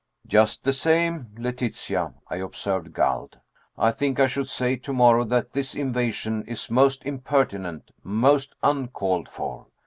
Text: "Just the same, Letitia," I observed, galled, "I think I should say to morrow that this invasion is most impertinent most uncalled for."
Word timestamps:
"Just 0.25 0.63
the 0.63 0.73
same, 0.73 1.27
Letitia," 1.37 2.15
I 2.27 2.37
observed, 2.37 2.91
galled, 2.91 3.37
"I 3.77 3.91
think 3.91 4.19
I 4.19 4.25
should 4.25 4.49
say 4.49 4.75
to 4.77 4.91
morrow 4.91 5.23
that 5.25 5.53
this 5.53 5.75
invasion 5.75 6.43
is 6.47 6.71
most 6.71 7.05
impertinent 7.05 7.91
most 8.03 8.55
uncalled 8.63 9.29
for." 9.29 9.67